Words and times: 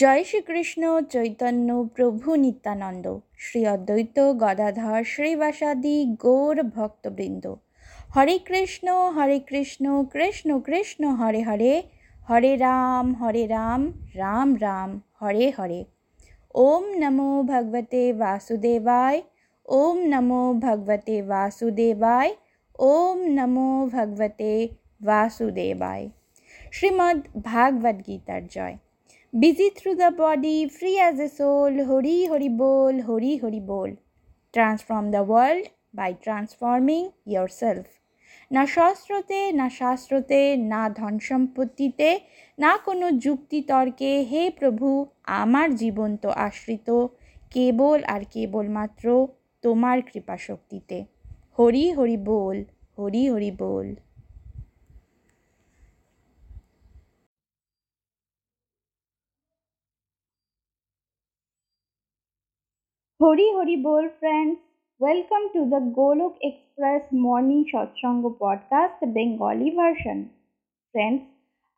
জয় 0.00 0.22
শ্রীকৃষ্ণ 0.24 0.82
চৈতন্য 1.12 1.68
প্রভু 1.96 2.28
নিত্যানন্দ। 2.44 3.06
শ্রী 3.38 3.60
অদ্বৈত 3.66 4.16
গদাধর 4.42 5.00
শ্রীবাসাদি 5.04 5.96
গৌর 6.24 6.56
ভক্তবৃন্দ। 6.76 7.44
হরে 8.14 8.36
কৃষ্ণ 8.48 8.86
হরে 9.16 9.38
কৃষ্ণ 9.40 9.84
কৃষ্ণ 10.12 10.48
কৃষ্ণ, 10.66 11.02
হরে 11.20 11.42
হরে। 11.42 11.72
হরে 12.28 12.52
রাম 12.56 13.06
হরে 13.14 13.44
রাম 13.46 13.80
রাম 14.14 14.48
রাম, 14.60 14.90
হরে 15.20 15.46
হরে। 15.58 15.80
ওম 16.54 16.84
নমো 17.02 17.30
ভগবতে 17.42 18.02
বাসুদেবায়, 18.12 19.18
ওম 19.68 19.96
নমো 20.12 20.42
ভগবতে 20.64 21.16
বাসুদেবায়, 21.22 22.32
ওম 22.78 23.18
নমো 23.36 23.70
ভগবতে 23.86 24.52
বাসুদেবায়। 25.00 26.04
শ্রীমদ্ 26.72 27.22
ভাগবত 27.44 27.96
গীতার 28.06 28.44
জয়। 28.46 28.76
Busy 29.32 29.68
through 29.78 29.90
the 29.94 30.10
body 30.18 30.56
free 30.76 30.92
as 30.98 31.18
a 31.20 31.28
soul 31.38 31.74
Hari 31.88 32.18
Hari 32.30 32.50
bowl 32.60 32.94
Hari 33.08 33.32
Hari 33.42 33.60
bowl 33.68 33.90
transform 34.54 35.06
the 35.14 35.22
world 35.28 35.64
by 35.94 36.10
transforming 36.24 37.02
yourself 37.58 37.86
না 38.50 38.62
শস্ত্রতে 38.66 39.38
না 39.52 39.66
শাস্ত্রতে 39.78 40.40
না 40.72 40.82
ধন 40.90 41.14
সম্পত্তিতে 41.28 42.08
না 42.58 42.72
কোনো 42.86 43.06
যুক্তিতর্কে 43.24 44.12
হে 44.30 44.42
প্রভু 44.50 44.88
আমার 45.38 45.68
জীবন 45.74 46.10
তো 46.16 46.28
আশ্রিত 46.46 46.88
কেবল 47.52 47.98
আর 48.06 48.22
কেবলমাত্র 48.34 49.06
তোমার 49.64 49.98
কৃপাশক্তিতে 50.08 50.98
হরি 51.58 51.86
হরি 51.96 52.18
বোল 52.26 52.56
হরি 52.98 53.22
হরি 53.30 53.50
বোল 53.60 53.86
হরি 63.22 63.54
হরি 63.54 63.76
বল 63.76 64.08
friends 64.08 64.58
welcome 65.00 65.42
to 65.52 65.64
the 65.64 65.80
Golok 65.80 66.34
express 66.40 67.02
morning 67.14 67.64
satsang 67.72 68.34
podcast 68.38 69.04
Bengali 69.04 69.70
version 69.70 70.22
friends 70.94 71.24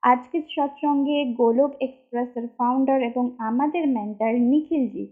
আজকের 0.02 0.42
সৎসঙ্গে 0.56 1.24
গোলক 1.24 1.72
এক্সপ্রেসের 1.80 2.48
ফাউন্ডার 2.58 3.02
এবং 3.02 3.30
আমাদের 3.38 3.88
মেন্টার 3.88 4.41
নিখিলজি। 4.41 5.06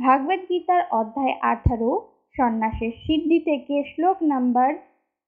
ভাগবত 0.00 0.48
গীতার 0.48 0.82
অধ্যায় 0.90 1.34
আঠারো, 1.40 2.08
সন্ন্যাসের 2.36 2.90
সিদ্ধি 3.06 3.38
থেকে 3.38 3.84
শ্লোক 3.94 4.16
নাম্বার 4.22 4.74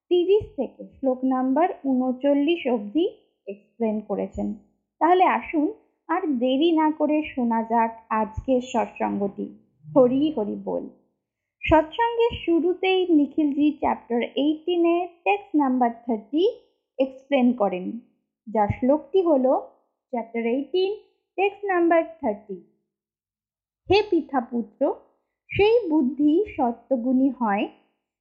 তিরিশ 0.09 0.43
থেকে 0.55 0.83
শ্লোক 0.99 1.19
নাম্বার 1.23 1.69
উনচল্লিশ 1.85 2.67
অবধি 2.67 3.09
এক্সপ্লেন 3.47 3.99
করেছেন। 3.99 4.53
তাহলে 4.99 5.23
আসুন 5.23 5.73
আর 6.07 6.21
দেরি 6.27 6.71
না 6.71 6.91
করে 6.91 7.23
শোনা 7.35 7.63
যাক 7.63 7.91
আজকের 8.09 8.61
সৎসঙ্গটি 8.61 9.59
হরি 9.95 10.33
হরি 10.37 10.55
বল। 10.65 10.83
সৎসঙ্গের 11.63 12.33
শুরুতেই 12.45 12.99
নিখিলজি 13.09 13.67
চ্যাপ্টার 13.79 14.21
এইটিনে 14.35 15.07
টেক্সট 15.23 15.55
নাম্বার 15.55 15.91
থার্টি 16.05 16.43
এক্সপ্লেন 16.99 17.53
করেন। 17.53 17.85
যা 18.47 18.63
শ্লোকটি 18.67 19.21
হল 19.21 19.45
chapter 20.13 20.45
eighteen 20.45 20.91
text 21.37 21.65
number 21.65 22.01
thirty 22.21 22.57
হে 23.87 24.03
পিতাপুত্র, 24.09 24.81
সেই 25.51 25.75
বুদ্ধি 25.89 26.33
সত্যগুণী 26.57 27.29
হয়, 27.29 27.67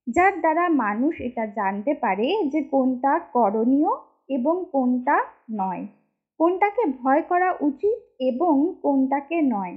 যার 0.06 0.40
দ্বারা 0.40 0.68
মানুষ 0.68 1.20
এটা 1.20 1.46
জানতে 1.46 1.94
পারে 1.94 2.28
যে 2.52 2.60
কোনটা 2.62 3.18
করণীয় 3.18 3.92
এবং 4.28 4.64
কোনটা 4.72 5.16
নয়। 5.50 5.86
কোনটাকে 6.38 6.82
ভয় 7.02 7.22
করা 7.22 7.50
উচিত 7.60 7.98
এবং 8.20 8.54
কোনটাকে 8.82 9.42
নয়। 9.42 9.76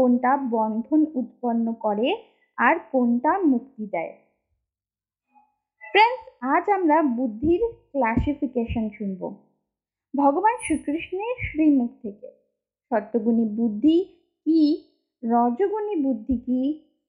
কোনটা 0.00 0.32
বন্ধন 0.36 1.00
উৎপন্ন 1.14 1.72
করে 1.80 2.08
আর 2.58 2.74
কোনটা 2.92 3.38
মুক্তি 3.38 3.84
দেয়? 3.86 4.12
ফ্রেন্ডস 5.82 6.22
আজ 6.40 6.64
আমরা 6.70 7.02
বুদ্ধির 7.02 7.60
ক্লাসিফিকেশন 7.92 8.84
শুনব। 8.90 9.20
ভগবান 10.14 10.54
শ্রীকৃষ্ণের 10.62 11.34
শ্রীমুখ 11.46 11.90
থেকে। 12.02 12.28
সত্যগুণী 12.90 13.44
বুদ্ধি 13.44 13.96
কি? 14.46 14.62
রজগুণী 15.22 15.96
বুদ্ধি 16.02 16.36
কি? 16.38 16.62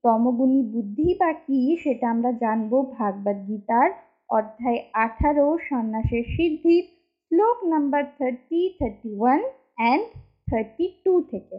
তমগুণী 0.03 0.61
বুদ্ধি 0.63 1.13
বা 1.19 1.33
কি? 1.33 1.77
সেটা 1.83 2.05
আমরা 2.09 2.31
জানব 2.31 2.71
ভাগবত 2.91 3.37
গীতার 3.47 3.89
অধ্যায় 4.29 4.79
আঠারো 4.93 5.57
সন্ন্যাসের 5.69 6.23
সিদ্ধির 6.23 6.83
শ্লোক 7.31 7.57
number 7.63 8.03
thirty 8.19 8.73
thirty 8.79 9.09
one 9.17 9.41
and 9.75 10.05
thirty 10.51 10.85
two 11.05 11.21
থেকে। 11.31 11.57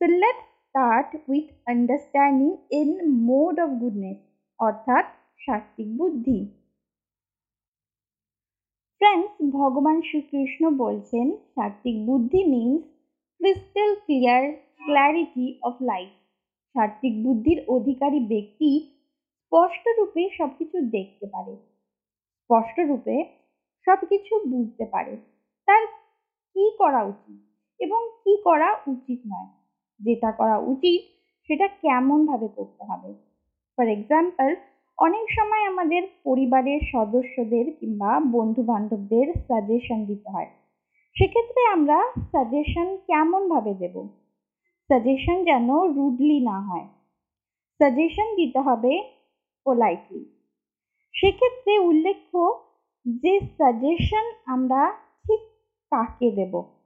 So 0.00 0.06
let's 0.06 0.49
start 0.74 1.10
with 1.28 1.46
understanding 1.66 2.50
in 2.80 2.90
mode 3.30 3.54
of 3.60 3.70
goodness 3.82 4.18
অর্থাৎ 4.58 5.06
সাত্বিক 5.40 5.88
বুদ্ধি। 5.98 6.40
ফ্রেন্ডস 9.00 9.32
ভগবান 9.52 9.96
শ্রীকৃষ্ণ 10.02 10.62
বলছেন 10.76 11.26
সাত্বিক 11.54 11.96
বুদ্ধি 12.06 12.40
means 12.44 12.82
crystal 13.40 13.90
clear 14.04 14.42
clarity 14.84 15.46
of 15.62 15.74
life 15.82 16.10
সাত্বিক 16.74 17.14
বুদ্ধির 17.24 17.58
অধিকারী 17.68 18.20
ব্যক্তি 18.32 18.70
স্পষ্টরূপে 19.40 20.22
সব 20.38 20.50
কিছু 20.58 20.76
দেখতে 20.90 21.26
পারে। 21.26 21.54
স্পষ্টরূপে 22.36 23.16
সব 23.86 23.98
কিছু 24.08 24.32
বুঝতে 24.46 24.84
পারে। 24.84 25.14
তার 25.68 25.82
কি 26.56 26.64
করা 26.78 27.00
উচিত 27.04 27.38
এবং 27.80 28.00
কি 28.24 28.32
করা 28.44 28.68
উচিত 28.86 29.20
নয়? 29.26 29.59
যেটা 30.00 30.32
করা 30.32 30.58
উচিত, 30.58 31.00
সেটা 31.50 31.66
কেমনভাবে 31.68 32.48
করতে 32.56 32.84
হবে? 32.84 33.14
ফর 33.78 33.88
এক্সাম্পল 33.88 34.54
অনেক 34.98 35.26
সময় 35.30 35.64
আমাদের 35.64 36.02
পরিবারের 36.24 36.80
সদস্যদের 36.92 37.64
কিংবা 37.80 38.20
বন্ধু 38.32 38.62
বান্ধবদের 38.62 39.26
সাজেশন 39.48 40.04
দিতে 40.04 40.30
হয়। 40.30 40.50
সেক্ষেত্রে 41.16 41.66
আমরা 41.66 41.98
সাজেশন 42.32 42.96
কেমনভাবে 43.06 43.74
দেব? 43.74 43.96
সাজেশন 44.90 45.44
যেন 45.44 45.68
রুডলি 45.96 46.40
না 46.40 46.60
হয়। 46.60 46.86
সাজেশন 47.80 48.36
দিতে 48.36 48.58
হবে 48.58 48.92
পোলাইটলি 49.66 50.24
সেক্ষেত্রে 51.14 51.78
উল্লেখ্য 51.78 52.60
যে 53.06 53.40
সাজেশন 53.58 54.24
আমরা 54.46 54.92
ঠিক 55.24 55.40
কাকে 55.92 56.30
দেব? 56.30 56.79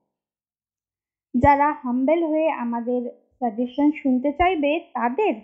যারা 1.35 1.69
হাম্বেল 1.73 2.21
হয়ে 2.23 2.49
আমাদের 2.65 3.01
সাজেশন 3.41 3.89
শুনতে 4.03 4.31
চাইবে, 4.33 4.71
তাদের? 4.95 5.35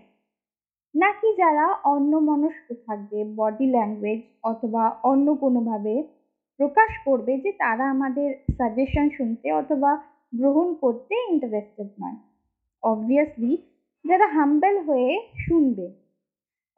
নাকি 0.95 1.29
যারা 1.37 1.67
অন্য 1.85 2.13
মনস্ক 2.17 2.67
থাকবে 2.87 3.19
বডি 3.37 3.67
ল্যাঙ্গুয়েজ 3.67 4.21
অথবা 4.43 4.85
অন্য 5.03 5.27
কোনোভাবে 5.35 5.95
প্রকাশ 6.59 6.91
করবে 7.05 7.33
যে 7.39 7.51
তারা 7.53 7.85
আমাদের 7.91 8.29
সাজেশন 8.59 9.07
শুনতে 9.11 9.53
অথবা 9.53 9.91
গ্রহণ 10.35 10.69
করতে 10.75 11.15
ইন্টারেস্টেড 11.31 11.91
নয়? 12.01 12.19
অবভিয়াসলি 12.83 13.53
যারা 14.05 14.27
হাম্বেল 14.27 14.77
হয়ে 14.79 15.11
শুনবে, 15.39 15.87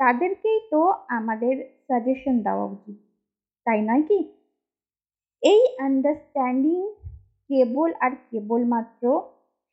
তাদেরকেই 0.00 0.60
তো 0.70 0.80
আমাদের 1.08 1.54
সাজেশন 1.88 2.36
দেওয়া 2.42 2.64
উচিত, 2.64 2.96
তাই 3.66 3.80
নয় 3.82 4.02
কি? 4.02 4.20
এই 5.42 5.62
আন্ডারস্ট্যান্ডিং 5.80 6.80
কেবল 7.52 7.92
আর 8.00 8.12
কেবলমাত্র 8.30 9.04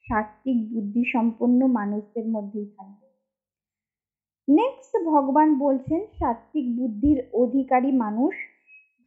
সাত্বিক 0.08 0.58
বুদ্ধিসম্পন্ন 0.74 1.68
মানুষদের 1.68 2.26
মধ্যেই 2.28 2.68
থাকবে। 2.78 3.08
নেক্সট 4.48 4.94
ভগবান 5.04 5.50
বলছেন 5.60 6.02
সাত্বিক 6.20 6.66
বুদ্ধির 6.78 7.20
অধিকারী 7.34 7.92
মানুষ 7.92 8.34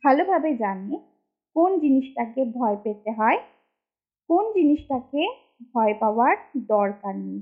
ভালোভাবে 0.04 0.50
জানে 0.56 0.94
কোন 1.56 1.70
জিনিসটাকে 1.78 2.44
ভয় 2.44 2.76
পেতে 2.84 3.10
হয়, 3.10 3.38
কোন 4.30 4.44
জিনিসটাকে 4.52 5.22
ভয় 5.74 5.94
পাওয়ার 6.00 6.36
দরকার 6.68 7.14
নেই। 7.16 7.40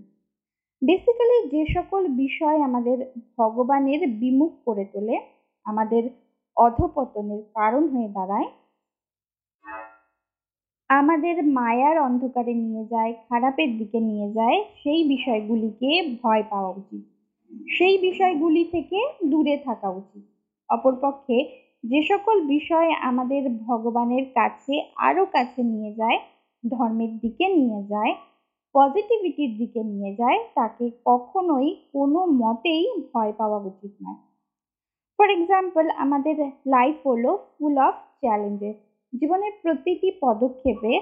বেসিক্যালি 0.83 1.39
যে 1.49 1.63
সকল 1.75 2.03
বিষয় 2.09 2.59
আমাদের 2.63 2.99
ভগবানের 3.39 4.01
বিমুখ 4.21 4.53
করে 4.65 4.85
তোলে, 4.85 5.17
আমাদের 5.67 6.03
অধপতনের 6.57 7.43
কারণ 7.55 7.83
হয়ে 7.89 8.09
দাঁড়ায় 8.09 8.49
আমাদের 10.91 11.43
মায়ার 11.45 11.99
অন্ধকারে 11.99 12.55
নিয়ে 12.55 12.85
যায়, 12.85 13.15
খারাপের 13.29 13.79
দিকে 13.79 14.01
নিয়ে 14.01 14.33
যায়, 14.33 14.65
সেই 14.83 15.05
বিষয়গুলিকে 15.05 16.19
ভয় 16.23 16.43
পাওয়া 16.51 16.71
উচিত। 16.71 17.03
সেই 17.71 17.99
বিষয়গুলি 17.99 18.65
থেকে 18.65 18.99
দূরে 19.25 19.57
থাকা 19.57 19.89
উচিত। 19.91 20.23
অপরপক্ষে 20.69 21.39
যে 21.85 22.03
সকল 22.03 22.41
বিষয় 22.47 22.91
আমাদের 23.03 23.43
ভগবানের 23.67 24.25
কাছে, 24.35 24.75
আরও 24.97 25.27
কাছে 25.27 25.63
নিয়ে 25.63 25.95
যায়, 25.95 26.19
ধর্মের 26.65 27.19
দিকে 27.19 27.49
নিয়ে 27.49 27.83
যায়, 27.89 28.15
পজিটিভিটির 28.75 29.59
দিকে 29.59 29.83
নিয়ে 29.85 30.15
যায়, 30.15 30.39
তাকে 30.55 30.91
কখনোই 31.05 31.77
কোনো 31.93 32.27
মতেই 32.27 32.85
ভয় 33.15 33.33
পাওয়া 33.33 33.59
উচিত 33.59 33.93
নয়। 34.03 34.21
ফর 35.19 35.31
এক্সাম্পল 35.31 35.91
আমাদের 35.91 36.37
লাইফ 36.67 37.07
হলো 37.07 37.39
ফুল 37.59 37.79
অফ 37.79 37.95
চ্যালেঞ্জেস 38.21 38.90
জীবনের 39.13 39.53
প্রতিটি 39.63 40.09
পদক্ষেপে 40.21 40.93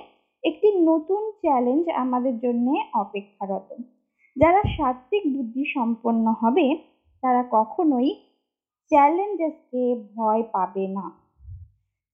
একটি 0.44 0.69
নতুন 0.81 1.22
চ্যালেঞ্জ 1.40 1.84
আমাদের 1.88 2.34
জন্য 2.38 2.66
অপেক্ষারত। 2.94 3.69
যারা 4.37 4.62
সাত্বিক 4.76 5.22
বুদ্ধি 5.37 5.64
সম্পন্ন 5.75 6.26
হবে, 6.32 6.66
তারা 7.22 7.43
কখনোই 7.50 8.10
চ্যালেঞ্জেসকে 8.90 9.82
ভয় 10.16 10.43
পাবে 10.52 10.84
না। 10.88 11.06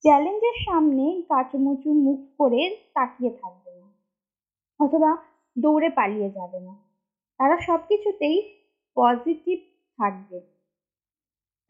চ্যালেঞ্জের 0.04 0.56
সামনে 0.66 1.04
কাচুমুচু 1.28 1.90
মুখ 2.04 2.18
করে 2.38 2.62
তাকিয়ে 2.94 3.30
থাকবে 3.30 3.72
না, 3.80 3.88
অথবা 4.80 5.10
দৌড়ে 5.56 5.88
পালিয়ে 5.88 6.30
যাবে 6.30 6.60
না। 6.60 6.74
তারা 7.40 7.56
সব 7.56 7.80
কিছুতেই 7.88 8.36
পজিটিভ 8.96 9.58
থাকবে। 9.98 10.38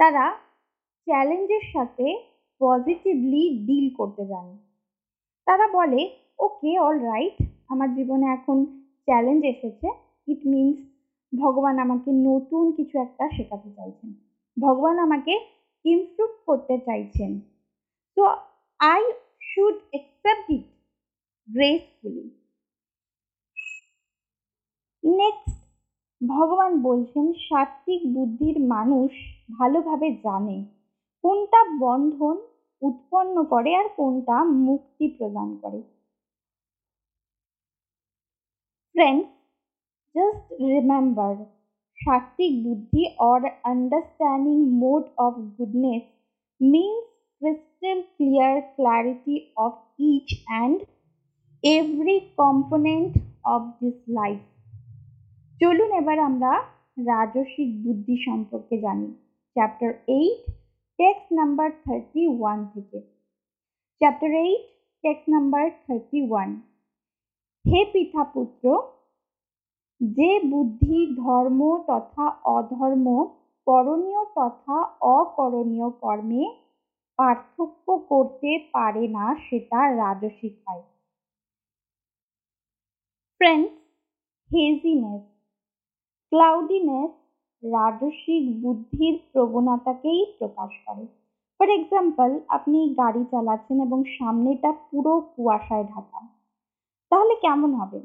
তারা 0.01 0.25
চ্যালেঞ্জের 1.07 1.65
সাথে 1.73 2.07
পজিটিভলি 2.61 3.43
ডিল 3.67 3.87
করতে 3.95 4.27
জানে। 4.27 4.55
তারা 5.47 5.67
বলে, 5.69 6.01
ওকে 6.39 6.79
অল 6.79 6.97
রাইট 6.99 7.37
আমার 7.69 7.95
জীবনে 7.95 8.27
এখন 8.27 8.59
চ্যালেঞ্জ 9.05 9.45
এসেছে। 9.45 9.89
ইট 10.29 10.47
মিনস 10.47 10.79
ভগবান 11.33 11.79
আমাকে 11.79 12.11
নতুন 12.13 12.73
কিছু 12.73 12.99
একটা 12.99 13.25
শেখাতে 13.31 13.71
চাইছেন। 13.77 14.11
ভগবান 14.57 14.99
আমাকে 14.99 15.41
ইমপ্রুভ 15.85 16.31
করতে 16.47 16.79
চাইছেন। 16.79 17.41
তো 18.17 18.23
I 18.81 19.03
should 19.43 19.75
accept 19.91 20.51
it 20.51 20.65
gracefully 21.49 22.31
next 25.03 25.65
ভগবান 26.21 26.83
বলছেন 26.83 27.33
সাত্বিক 27.33 28.03
বুদ্ধির 28.15 28.57
মানুষ 28.67 29.11
ভালোভাবে 29.59 30.09
জানে। 30.25 30.65
কোনটা 31.25 31.61
বন্ধন 31.79 32.37
উৎপন্ন 32.83 33.37
করে 33.45 33.71
আর 33.75 33.87
কোনটা 33.97 34.37
মুক্তি 34.69 35.07
প্রদান 35.19 35.49
করে 35.63 35.81
ফ্রেন্ডস 38.95 39.29
জাস্ট 40.15 40.47
রিমেম্বার 40.65 41.35
সাত্বিক 41.99 42.53
বুদ্ধি 42.65 43.03
or 43.21 43.41
understanding 43.65 44.63
mode 44.81 45.09
of 45.17 45.33
goodness 45.57 46.05
means 46.61 47.05
crystal 47.43 47.99
clear 48.17 48.53
clarity 48.77 49.37
of 49.57 49.73
each 50.01 50.31
and 50.55 50.77
every 51.65 52.19
component 52.37 53.13
of 53.45 53.63
this 53.81 53.99
life 54.21 54.45
চলুন 55.61 55.91
এবার 56.01 56.19
আমরা 56.29 56.53
রাজসিক 57.11 57.71
বুদ্ধি 57.85 58.17
সম্পর্কে 58.27 58.77
জানি 58.85 59.09
chapter 59.57 59.91
eight 60.19 60.43
text 60.99 61.29
number 61.33 61.69
thirty 61.85 62.23
one 62.39 62.59
থেকে। 62.73 62.99
Chapter 64.01 64.31
eight 64.45 64.65
text 65.05 65.27
number 65.29 65.65
thirty 65.85 66.19
one. 66.29 66.51
হে 67.65 67.81
পিতাপুত্র, 67.93 68.65
যে 70.01 70.31
বুদ্ধি 70.53 70.99
ধর্ম 71.17 71.61
তথা 71.87 72.27
অধর্ম, 72.57 73.07
করণীয় 73.67 74.23
তথা 74.39 74.77
অকরণীয় 75.19 75.89
কর্মে 76.03 76.45
পার্থক্য 77.19 77.87
করতে 78.11 78.51
পারে 78.73 79.05
না, 79.09 79.27
সেটা 79.47 79.81
রাজসিক 80.03 80.55
হয়। 80.67 80.85
ফ্রেন্ডস 83.41 83.75
হেজিনেস 84.51 85.25
ক্লাউডিনেস 86.33 87.13
রাজসিক 87.65 88.63
বুদ্ধির 88.63 89.19
প্রবণতাকেই 89.33 90.27
প্রকাশ 90.39 90.71
করে। 90.87 91.07
ফর 91.61 91.69
এক্সাম্পল 91.69 92.41
আপনি 92.49 92.95
গাড়ি 92.95 93.25
চালাচ্ছেন 93.31 93.83
এবং 93.83 94.05
সামনেটা 94.19 94.73
পুরো 94.73 95.21
কুয়াশায় 95.37 95.85
ঢাকা। 95.85 96.21
তাহলে 97.11 97.35
কেমন 97.35 97.75
হবে? 97.75 98.01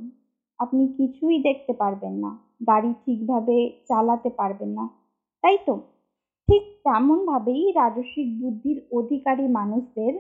আপনি 0.60 0.88
কিছুই 0.88 1.44
দেখতে 1.44 1.74
পারবেন 1.74 2.14
না, 2.14 2.38
গাড়ি 2.68 2.94
ঠিকভাবে 3.06 3.74
চালাতে 3.88 4.30
পারবেন 4.30 4.70
না, 4.70 4.90
তাই 5.42 5.58
তো? 5.66 5.76
ঠিক 6.48 6.64
তেমনভাবেই 6.84 7.72
রাজসিক 7.72 8.42
বুদ্ধির 8.42 8.82
অধিকারী 8.92 9.48
মানুষদের 9.48 10.14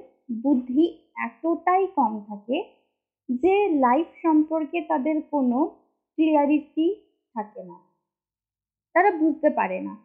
বুদ্ধি 0.44 0.98
এতটাই 1.16 1.88
কম 1.96 2.20
থাকে 2.28 2.64
যে 3.30 3.70
লাইফ 3.70 4.08
সম্পর্কে 4.22 4.82
তাদের 4.82 5.22
কোনো 5.32 5.66
ক্লিয়ারিটি 6.18 6.96
থাকে 7.36 7.64
না। 7.64 7.89
তারা 9.00 9.12
বুঝতে 9.12 9.50
পারে 9.50 9.82
না। 9.82 9.98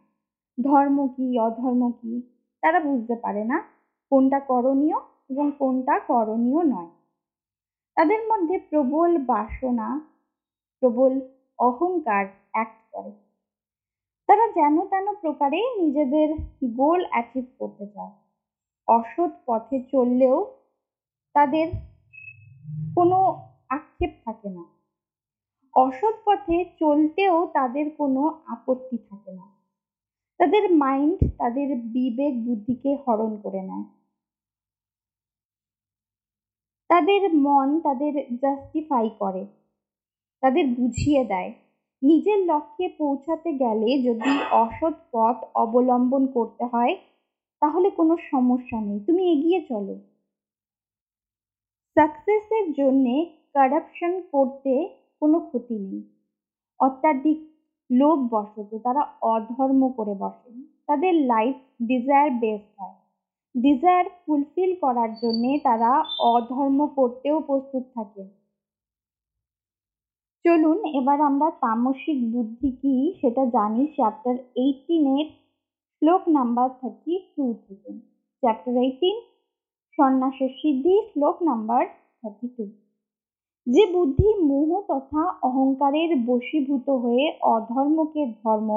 ধর্ম 0.62 1.06
কি, 1.06 1.38
অধর্ম 1.38 1.90
কি, 1.90 2.22
তারা 2.60 2.80
বুঝতে 2.80 3.14
পারে 3.14 3.44
না 3.44 3.62
কোনটা 4.10 4.40
করণীয় 4.40 4.96
এবং 5.28 5.52
কোনটা 5.58 5.98
করণীয় 5.98 6.62
নয়। 6.62 6.88
তাদের 7.94 8.26
মধ্যে 8.26 8.58
প্রবল 8.58 9.18
বাসনা, 9.18 10.00
প্রবল 10.80 11.20
অহংকার 11.58 12.26
অ্যাক্ট 12.52 12.78
করে। 12.92 13.10
তারা 14.26 14.48
যেন 14.48 14.86
তেন 14.86 15.14
প্রকারে 15.14 15.74
নিজেদের 15.76 16.36
গোল 16.64 17.04
অ্যাচিভ 17.10 17.44
করতে 17.58 17.86
চায়। 17.86 18.10
অসৎ 18.86 19.30
পথে 19.46 19.82
চললেও 19.92 20.54
তাদের 21.32 21.68
কোনো 22.94 23.42
আক্ষেপ 23.68 24.10
থাকে 24.24 24.50
না। 24.50 24.73
অসৎ 25.76 26.14
পথে 26.24 26.64
চলতেও 26.78 27.46
তাদের 27.46 27.90
কোনো 27.98 28.42
আপত্তি 28.46 28.98
থাকে 29.10 29.32
না। 29.32 29.48
তাদের 30.38 30.72
মাইন্ড 30.72 31.18
তাদের 31.38 31.76
বিবেক 31.76 32.44
বুদ্ধিকে 32.44 32.96
হরণ 33.06 33.36
করে 33.42 33.62
নেয়। 33.62 33.84
তাদের 36.88 37.34
মন 37.34 37.80
তাদের 37.80 38.14
জাস্টিফাই 38.42 39.10
করে। 39.18 39.46
তাদের 40.42 40.66
বুঝিয়ে 40.66 41.24
দেয়। 41.24 41.52
নিজের 42.02 42.38
লক্ষ্যে 42.38 42.88
পৌঁছাতে 42.88 43.52
গেলে 43.52 44.02
যদি 44.02 44.38
অসৎ 44.50 44.94
পথ 45.12 45.36
অবলম্বন 45.54 46.26
করতে 46.26 46.64
হয়, 46.64 46.96
তাহলে 47.60 47.90
কোনো 47.90 48.16
সমস্যা 48.30 48.80
নেই। 48.80 49.00
তুমি 49.06 49.32
এগিয়ে 49.32 49.60
চলো। 49.68 49.94
সাকসেসের 51.96 52.72
জন্যে 52.72 53.24
কারাপশন 53.52 54.20
করতে 54.20 55.03
কোনো 55.22 55.38
ক্ষতি 55.48 55.76
নেই। 55.84 56.02
অত্যাধিক 56.80 57.38
লোভ 57.90 58.18
বশত 58.34 58.70
তারা 58.86 59.02
অধর্ম 59.34 59.82
করে 59.98 60.14
বসে 60.14 60.50
তাদের 60.88 61.14
লাইফ 61.32 61.56
ডিজায়ার 61.88 62.30
বেসড 62.42 62.72
হয়। 62.78 62.96
ডিজায়ার 63.54 64.06
ফুলফিল 64.20 64.72
করার 64.84 65.10
জন্যে 65.22 65.50
তারা 65.58 65.90
অধর্ম 66.34 66.80
করতেও 66.98 67.36
প্রস্তুত 67.40 67.84
থাকে। 67.96 68.22
চলুন 70.44 70.78
এবার 71.00 71.18
আমরা 71.20 71.48
তামসিক 71.64 72.18
বুদ্ধি 72.34 72.70
কি 72.80 72.94
সেটা 73.20 73.42
জানি 73.56 73.84
চ্যাপ্টার 73.96 74.34
এইটিনের 74.64 75.26
শ্লোক 76.02 76.22
নাম্বার 76.28 76.68
থার্টি 76.80 77.14
টু 77.34 77.44
থেকে। 77.64 77.90
চ্যাপ্টার 78.42 78.74
এইটিন 78.76 79.16
সন্ন্যাসের 79.98 80.52
সিদ্ধি, 80.60 80.94
শ্লোক 81.10 81.36
নাম্বার 81.42 81.82
থার্টি 82.18 82.48
টু 82.56 82.64
যে 83.66 83.86
বুদ্ধি 83.86 84.28
মোহ 84.42 84.80
তথা 84.88 85.22
অহংকারের 85.42 86.10
বশীভূত 86.26 86.90
হয়ে 86.90 87.24
অধর্মকে 87.42 88.26
ধর্ম 88.44 88.70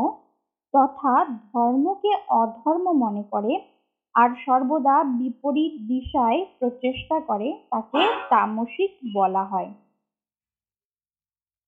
তথা 0.73 1.25
ধর্মকে 1.53 2.11
অধর্ম 2.29 2.85
মনে 2.91 3.23
করে 3.31 3.53
আর 4.15 4.29
সর্বদা 4.45 5.03
বিপরীত 5.03 5.73
দিশায় 5.87 6.45
প্রচেষ্টা 6.59 7.19
করে, 7.19 7.53
তাকে 7.71 8.01
তামসিক 8.29 8.91
বলা 9.13 9.43
হয়। 9.43 9.69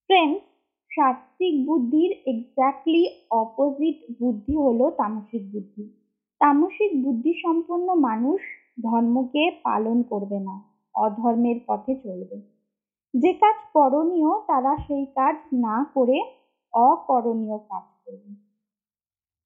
ফ্রেন্ডস 0.09 0.43
সাত্বিক 0.91 1.65
বুদ্ধির 1.65 2.11
এক্স্যাক্টলি 2.25 3.03
অপোজিট 3.31 3.97
বুদ্ধি 4.21 4.55
হলো 4.55 4.91
তামসিক 4.91 5.43
বুদ্ধি। 5.53 5.83
তামসিক 6.41 6.91
বুদ্ধি 7.03 7.33
সম্পন্ন 7.41 7.93
মানুষ 7.93 8.41
ধর্মকে 8.83 9.51
পালন 9.63 10.03
করবে 10.03 10.39
না, 10.39 10.55
অধর্মের 10.95 11.57
পথে 11.67 11.95
চলবে। 11.95 12.58
যে 13.13 13.33
কাজ 13.33 13.55
করণীয়, 13.73 14.31
তারা 14.47 14.77
সেই 14.87 15.05
কাজ 15.05 15.35
না 15.53 15.85
করে 15.93 16.23
অকরণীয় 16.73 17.57
কাজ 17.57 17.83
করবে। 18.05 18.35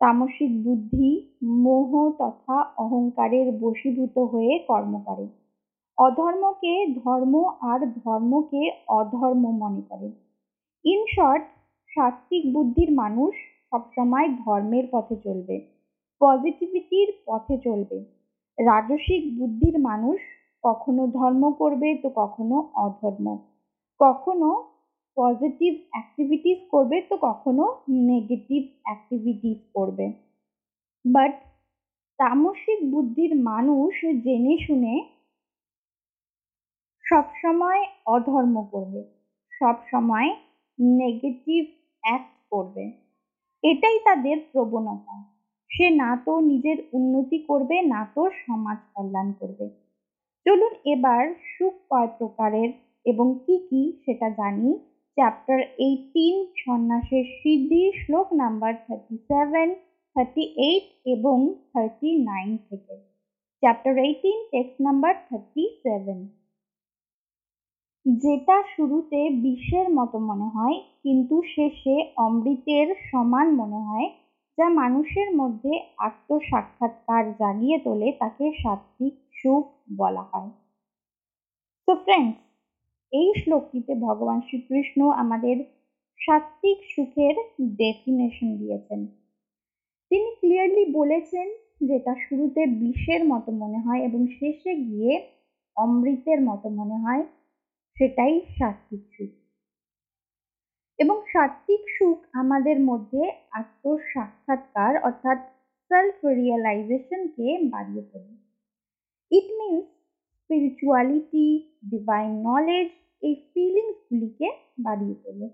তামসিক 0.01 0.63
বুদ্ধি, 0.63 1.35
মোহ 1.43 2.11
তথা 2.17 2.65
অহংকারের 2.77 3.47
বশীভূত 3.61 4.17
হয়ে 4.17 4.59
কর্ম 4.67 5.03
করে। 5.05 5.27
অধর্মকে 5.97 6.85
ধর্ম 7.05 7.33
আর 7.61 7.79
ধর্মকে 7.79 8.71
অধর্ম 8.87 9.43
মনে 9.51 9.81
করে। 9.89 10.11
ইন 10.85 11.05
শর্ট 11.15 11.43
সাত্বিক 11.91 12.53
বুদ্ধির 12.53 12.91
মানুষ 12.91 13.33
সবসময় 13.69 14.27
ধর্মের 14.45 14.85
পথে 14.91 15.15
চলবে 15.15 15.55
পজিটিভিটির 16.21 17.09
পথে 17.25 17.57
চলবে। 17.57 17.97
রাজসিক 18.57 19.39
বুদ্ধির 19.39 19.79
মানুষ 19.79 20.19
কখনো 20.63 21.07
ধর্ম 21.07 21.51
করবে 21.51 21.95
তো 22.03 22.09
কখনো 22.15 22.69
অধর্ম। 22.75 23.52
কখনো 23.99 24.49
পজিটিভ 25.17 25.73
অ্যাক্টিভিটিস 25.91 26.59
করবে 26.71 27.01
তো 27.01 27.17
কখনো 27.21 27.65
নেগেটিভ 27.89 28.61
অ্যাক্টিভিটিস 28.83 29.59
করবে। 29.73 30.05
বাট 31.05 31.33
তামসিক 32.19 32.79
বুদ্ধির 32.91 33.35
মানুষ 33.35 33.93
জেনে 34.23 34.55
শুনে 34.67 34.93
সবসময় 37.05 37.81
অধর্ম 38.05 38.55
করবে, 38.71 39.01
সবসময় 39.51 40.29
নেগেটিভ 40.79 41.65
অ্যাক্ট 42.03 42.35
করবে। 42.51 42.91
এটাই 43.63 43.99
তাদের 43.99 44.37
প্রবণতা। 44.51 45.15
সে 45.71 45.89
না 45.89 46.17
তো 46.25 46.39
নিজের 46.39 46.77
উন্নতি 46.93 47.37
করবে, 47.39 47.81
না 47.81 48.07
তো 48.15 48.29
সমাজ 48.45 48.77
কল্যাণ 48.93 49.27
করবে। 49.39 49.65
চলুন 50.45 50.73
এবার 50.85 51.33
সুখ 51.43 51.73
কয় 51.89 52.07
প্রকারের 52.17 52.69
এবং 53.05 53.27
কি 53.45 53.55
কি 53.69 53.81
সেটা 54.05 54.27
জানি 54.29 54.69
চ্যাপ্টার 55.17 55.59
এইটিন 55.87 56.35
সন্ন্যাসের 56.63 57.25
সিদ্ধি 57.39 57.83
শ্লোক 58.01 58.27
number 58.33 58.73
thirty 58.85 59.15
seven 59.29 59.69
thirty 60.15 60.43
eight 60.67 60.85
এবং 61.05 61.37
থার্টি 61.71 62.09
নাইন 62.29 62.49
থেকে। 62.67 62.95
Chapter 63.63 63.93
eighteen 63.97 64.37
text 64.51 64.77
number 64.81 65.13
thirty 65.29 65.63
seven 65.83 66.19
যেটা 68.05 68.57
শুরুতে 68.75 69.19
বিষের 69.45 69.87
মতো 69.89 70.17
মনে 70.19 70.47
হয়, 70.55 70.77
কিন্তু 71.03 71.35
শেষে 71.55 71.95
অমৃতের 72.17 72.87
সমান 73.11 73.47
মনে 73.55 73.79
হয়, 73.89 74.07
যা 74.57 74.67
মানুষের 74.81 75.29
মধ্যে 75.35 75.73
আত্মসাক্ষাৎকার 75.97 77.23
জাগিয়ে 77.39 77.77
তোলে 77.79 78.09
তাকে 78.11 78.45
সাত্বিক 78.63 79.13
সুখ 79.33 79.63
বলা 79.97 80.23
হয়। 80.31 80.49
তো 81.87 81.91
ফ্রেন্ডস 81.95 82.42
এই 83.13 83.33
শ্লোকটিতে 83.37 83.95
ভগবান 83.95 84.41
শ্রীকৃষ্ণ 84.41 85.09
আমাদের 85.09 85.57
সাত্বিক 86.19 86.77
সুখের 86.89 87.35
ডেফিনেশন 87.61 88.57
দিয়েছেন। 88.57 89.07
তিনি 90.09 90.35
ক্লিয়ারলি 90.35 90.85
বলেছেন 90.91 91.47
যেটা 91.87 92.15
শুরুতে 92.29 92.65
বিষের 92.65 93.25
মতো 93.25 93.51
মনে 93.51 93.79
হয় 93.79 94.01
এবং 94.03 94.27
শেষে 94.27 94.75
গিয়ে 94.75 95.29
অমৃতের 95.77 96.41
মতো 96.41 96.69
মনে 96.69 96.97
হয়, 96.97 97.23
সেটাই 97.97 98.41
সাত্বিক 98.59 99.03
সুখ। 99.17 99.31
এবং 100.99 101.21
সাত্বিক 101.33 101.83
সুখ 101.97 102.17
আমাদের 102.33 102.79
মধ্যে 102.79 103.31
আত্মসাক্ষাৎকার 103.51 105.03
অর্থাৎ 105.03 105.37
সেলফ 105.91 106.25
রিয়েলাইজেশনকে 106.25 107.57
বাড়িয়ে 107.69 108.01
তোলে। 108.01 108.33
It 109.31 109.47
means 109.51 109.85
spirituality 110.39 111.47
divine 111.89 112.31
knowledge 112.49 112.89
এই 113.23 113.35
ফিলিংসগুলিকে 113.49 114.47
বাড়িয়ে 114.79 115.15
তোলে। 115.23 115.47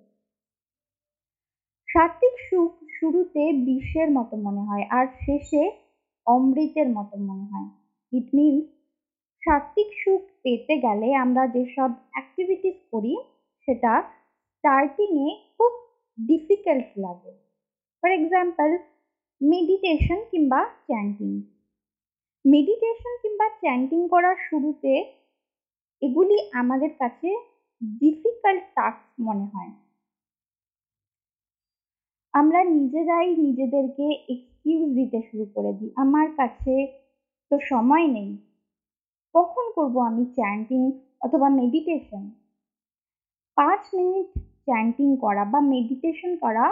সাত্বিক 1.89 2.35
সুখ 2.47 2.71
শুরুতে 2.97 3.43
বিষের 3.67 4.09
মতো 4.11 4.35
মনে 4.37 4.63
হয় 4.69 4.85
আর 4.89 5.05
শেষে 5.19 5.63
অমৃতের 6.27 6.87
মতো 6.89 7.15
মনে 7.19 7.45
হয়। 7.51 7.67
ইট 8.11 8.27
মিনস 8.33 8.65
সাত্বিক 9.43 9.89
সুখ 10.01 10.21
পেতে 10.43 10.73
গেলে 10.77 11.07
আমরা 11.15 11.43
যেসব 11.47 11.89
অ্যাক্টিভিটিস 12.11 12.77
করি, 12.91 13.13
সেটা 13.67 13.93
স্টার্টিংয়ে 14.51 15.29
খুব 15.55 15.71
ডিফিকাল্ট 16.17 16.89
লাগে। 16.97 17.31
ফর 18.03 18.09
এক্সাম্পল 18.11 18.69
মেডিটেশন 19.41 20.19
কিংবা 20.31 20.59
চ্যান্টিং 20.87 21.31
মেডিটেশন 22.45 23.13
কিংবা 23.21 23.47
চ্যান্টিং 23.61 23.99
করার 24.07 24.37
শুরুতে 24.49 24.93
এগুলি 26.01 26.37
আমাদের 26.51 26.91
কাছে 27.01 27.29
ডিফিকাল্ট 27.81 28.63
টাস্ক 28.75 29.05
মনে 29.19 29.45
হয়। 29.45 29.71
আমরা 32.33 32.63
নিজেরাই 32.63 33.35
নিজেদেরকে 33.35 34.05
এক্সকিউজ 34.29 34.89
দিতে 34.95 35.19
শুরু 35.21 35.45
করে 35.55 35.73
দিই। 35.73 35.91
আমার 35.95 36.27
কাছে 36.31 36.73
তো 37.51 37.59
সময় 37.59 38.07
নেই। 38.07 38.29
কখন 39.35 39.65
করব 39.75 39.95
আমি 39.99 40.25
চ্যান্টিং 40.25 40.81
অথবা 41.21 41.49
মেডিটেশন 41.49 42.23
পাঁচ 43.57 43.81
মিনিট 43.93 44.29
চ্যান্টিং 44.65 45.15
করা 45.15 45.43
বা 45.45 45.59
মেডিটেশন 45.61 46.35
করা 46.35 46.65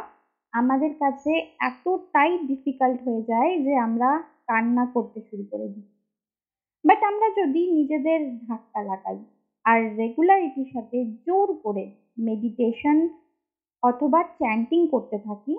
আমাদের 0.54 0.94
কাছে 0.94 1.32
এতটাই 1.60 2.38
ডিফিকাল্ট 2.48 3.00
হয়ে 3.08 3.22
যায় 3.22 3.52
যে 3.60 3.74
আমরা 3.78 4.10
কান্না 4.48 4.86
করতে 4.86 5.20
শুরু 5.22 5.44
করে 5.52 5.68
দিই। 5.68 5.88
বাট 6.86 7.00
আমরা 7.04 7.28
যদি 7.30 7.62
নিজেদের 7.72 8.20
ধাক্কা 8.48 8.82
লাগাই 8.82 9.18
আর 9.68 9.80
রেগুলারিটির 9.98 10.70
সাথে 10.74 10.98
জোর 11.26 11.50
করে 11.64 11.86
মেডিটেশন 12.18 12.98
অথবা 13.84 14.20
চ্যান্টিং 14.40 14.82
করতে 14.88 15.18
থাকি। 15.20 15.56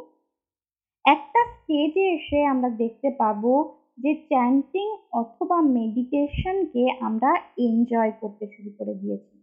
একটা 1.05 1.41
স্টেজে 1.55 2.05
এসে 2.09 2.39
আমরা 2.45 2.71
দেখতে 2.79 3.09
পাবো 3.19 3.53
যে 3.99 4.13
চ্যান্টিং 4.29 4.87
অথবা 5.13 5.59
মেডিটেশনকে 5.77 6.85
আমরা 7.01 7.31
এনজয় 7.59 8.13
করতে 8.21 8.45
শুরু 8.47 8.71
করে 8.79 8.95
দিয়েছি। 8.95 9.37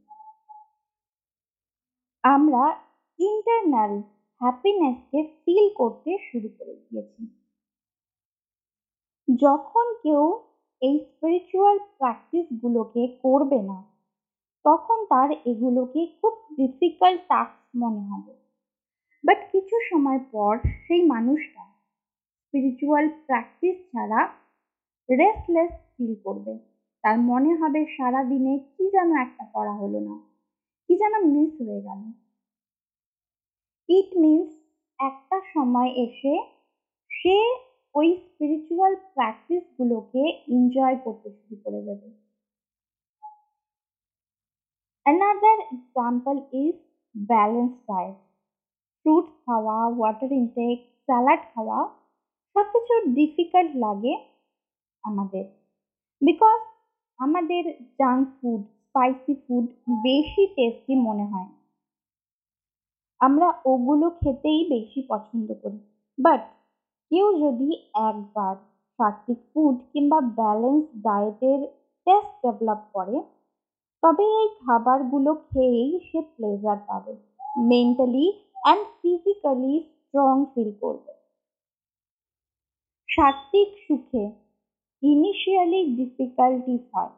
আমরা 2.24 2.63
ইন্টারনাল 3.19 3.93
হ্যাপিনেসকে 4.41 5.19
ফিল 5.41 5.65
করতে 5.75 6.12
শুরু 6.27 6.50
করে 6.60 6.74
দিয়েছি। 6.81 7.22
যখন 9.27 9.86
কেউ 10.03 10.24
এই 10.81 10.95
স্পিরিচুয়াল 11.05 11.77
প্র্যাকটিসগুলোকে 11.98 13.03
করবে 13.24 13.60
না 13.62 13.77
তখন 14.65 14.98
তার 15.10 15.29
এগুলোকে 15.45 16.01
খুব 16.19 16.34
ডিফিকাল্ট 16.57 17.22
টাস্ক 17.29 17.57
মনে 17.75 18.01
হবে। 18.10 18.34
বাট 19.24 19.39
কিছু 19.51 19.75
সময় 19.89 20.22
পর 20.31 20.53
সেই 20.86 21.01
মানুষটা 21.13 21.63
স্পিরিচুয়াল 22.39 23.05
প্র্যাকটিস 23.25 23.75
ছাড়া 23.91 24.22
রেস্টলেস 25.10 25.72
ফিল 25.93 26.13
করবে। 26.25 26.53
তার 27.03 27.17
মনে 27.31 27.51
হবে 27.62 27.81
সারা 27.98 28.22
দিনে 28.24 28.53
কি 28.74 28.84
যেন 28.91 29.10
একটা 29.15 29.43
করা 29.53 29.74
হলো 29.74 30.00
না, 30.00 30.15
কি 30.86 30.93
যেন 30.98 31.13
মিস 31.34 31.51
হয়ে 31.62 31.81
গেল। 31.81 32.01
ইট 33.89 34.10
মিনস 34.17 34.50
একটা 35.00 35.38
সময় 35.53 35.91
এসে 36.05 36.34
সে 37.12 37.38
ওই 37.95 38.07
স্পিরিচুয়াল 38.25 38.93
প্র্যাকটিসগুলোকে 39.13 40.24
এনজয় 40.48 40.95
করতে 40.95 41.29
শুরু 41.38 41.55
করে 41.63 41.81
দেবে। 41.81 42.25
Another 45.05 45.55
example 45.71 46.38
is 46.53 46.75
balanced 47.15 47.81
diet. 47.88 48.17
Fruits 49.05 49.33
খাওয়া 49.45 49.77
ওয়াটার 49.97 50.31
ইনটেক 50.39 50.77
স্যালাড 51.05 51.41
খাওয়া 51.51 51.77
সব 52.55 52.65
কিছু 52.74 52.93
ডিফিকাল্ট 53.17 53.71
লাগে 53.83 54.13
আমাদের 55.03 55.45
বিকজ 56.21 56.59
আমাদের 57.19 57.63
জাঙ্ক 58.00 58.25
ফুড 58.38 58.62
স্পাইসি 58.79 59.33
ফুড 59.43 59.65
বেশি 60.05 60.43
টেস্টি 60.55 60.93
মনে 61.07 61.25
হয় 61.31 61.50
আমরা 63.21 63.47
ওগুলো 63.71 64.07
খেতেই 64.19 64.62
বেশি 64.74 65.00
পছন্দ 65.12 65.47
করি 65.62 65.79
বাট 66.17 66.41
কেউ 67.12 67.27
যদি 67.43 67.69
একবার 68.07 68.55
সাত্বিক 69.00 69.39
ফুড 69.51 69.75
কিংবা 69.91 70.19
ব্যালেন্স 70.39 70.83
ডায়েটের 71.05 71.59
টেস্ট 72.07 72.33
ডেভেলপ 72.43 72.81
করে 72.95 73.15
তবে 74.05 74.25
এই 74.41 74.50
খাবারগুলো 74.63 75.31
খেয়েই 75.47 75.93
সে 76.07 76.19
প্লেজার 76.33 76.79
পাবে। 76.88 77.13
Mentally 77.71 78.25
and 78.63 78.85
physically 79.00 79.74
strong 79.93 80.35
feel 80.51 80.71
করবে। 80.81 81.13
সাত্বিক 83.09 83.69
সুখে 83.85 84.25
ইনিশিয়ালি 85.03 85.81
ডিফিকাল্টিস 85.97 86.83
হয়, 86.95 87.13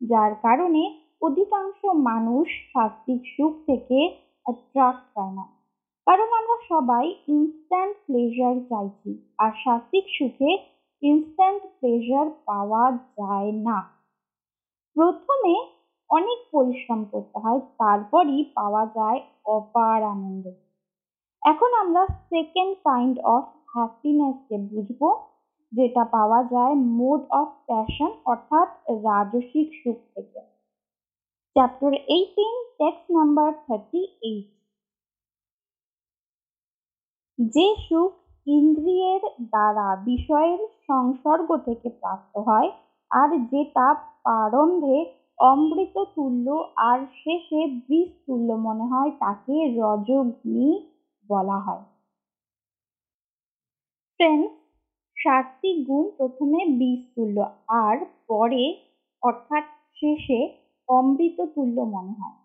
যার 0.00 0.32
কারণে 0.42 0.82
অধিকাংশ 1.22 1.80
মানুষ 2.08 2.46
সাত্বিক 2.72 3.22
সুখ 3.34 3.52
থেকে 3.66 3.98
অ্যাট্রাক্ট 4.46 5.06
হয় 5.16 5.34
না। 5.38 5.46
কারণ 6.06 6.28
আমরা 6.32 6.56
সবাই 6.68 7.06
ইনস্ট্যান্ট 7.28 7.94
প্লেজার 8.06 8.56
চাইছি, 8.70 9.10
আর 9.38 9.50
সাত্বিক 9.64 10.06
সুখে 10.18 10.50
ইনস্ট্যান্ট 11.02 11.62
প্লেজার 11.78 12.26
পাওয়া 12.44 12.84
যায় 13.18 13.52
না। 13.68 13.78
প্রথমে 14.96 15.54
অনেক 16.10 16.38
পরিশ্রম 16.54 17.00
করতে 17.12 17.36
হয়, 17.44 17.60
তারপরই 17.80 18.40
পাওয়া 18.58 18.84
যায় 18.96 19.18
অপার 19.56 19.98
আনন্দ। 20.14 20.44
এখন 21.42 21.70
আমরা 21.82 22.02
সেকেন্ড 22.30 22.74
কাইন্ড 22.88 23.16
অফ 23.34 23.44
হ্যাপিনেসকে 23.74 24.56
বুঝব, 24.70 25.02
যেটা 25.72 26.02
পাওয়া 26.16 26.40
যায় 26.54 26.74
মোড 26.98 27.20
অফ 27.40 27.48
প্যাশন 27.68 28.10
অর্থাৎ 28.32 28.68
রাজসিক 29.06 29.68
সুখ 29.80 29.98
থেকে। 30.14 30.40
Chapter 31.56 31.92
eighteen 32.16 32.54
text 32.78 33.06
number 33.16 33.48
thirty 33.66 34.02
eight 34.30 34.48
যে 37.38 37.66
সুখ 37.86 38.12
ইন্দ্রিয়ের 38.46 39.22
দ্বারা 39.52 39.88
বিষয়ের 40.10 40.60
সংসর্গ 40.88 41.48
থেকে 41.66 41.88
প্রাপ্ত 42.00 42.34
হয়, 42.48 42.68
আর 43.10 43.30
যেটা 43.52 43.86
প্রারম্ভে 44.24 44.98
অমৃত 45.40 45.96
তুল্য 46.14 46.46
আর 46.76 46.98
শেষে 47.24 47.66
বিষ 47.88 48.08
তুল্য 48.26 48.52
মনে 48.52 48.84
হয় 48.84 49.10
তাকে 49.18 49.54
রজগ্নি 49.76 50.68
বলা 51.28 51.58
হয়। 51.58 51.84
ফ্রেন্ডস 54.20 54.52
সাত্বিক 55.16 55.76
গুণ 55.88 56.10
প্রথমে 56.16 56.60
বিষ 56.80 57.00
তুল্য 57.14 57.38
আর 57.68 57.96
পরে 58.28 58.64
অর্থাৎ 59.22 59.64
শেষে 59.94 60.40
অমৃত 60.88 61.38
তুল্য 61.54 61.80
মনে 61.80 62.12
হয়। 62.20 62.36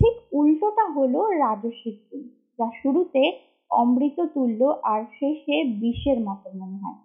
ঠিক 0.00 0.14
উল্টোটা 0.32 0.84
হলো 0.92 1.20
রাজসিক 1.38 1.96
গুণ, 2.10 2.22
যা 2.58 2.68
শুরুতে 2.82 3.22
অমৃত 3.70 4.18
তুল্য 4.34 4.60
আর 4.82 5.00
শেষে 5.20 5.56
বিষের 5.64 6.18
মতো 6.20 6.48
মনে 6.54 6.78
হয়। 6.82 6.98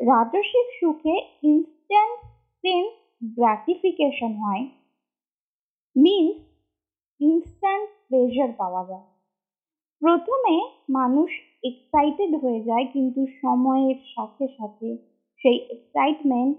রাজসিক 0.00 0.66
সুখে 0.80 1.14
ইনস্ট্যান্ট 1.42 2.18
গ্র্যাটিফিকেশন 3.36 4.32
হয় 4.42 4.64
মিন্স 5.96 6.38
ইনস্ট্যান্ট 7.20 7.88
প্লেজার 8.08 8.50
পাওয়া 8.52 8.82
যায়। 8.90 9.06
প্রথমে 10.02 10.54
মানুষ 10.90 11.30
এক্সাইটেড 11.64 12.32
হয়ে 12.42 12.60
যায়, 12.64 12.86
কিন্তু 12.94 13.20
সময়ের 13.42 13.98
সাথে 14.14 14.44
সাথে 14.58 14.88
সেই 15.40 15.58
এক্সাইটমেন্ট 15.70 16.54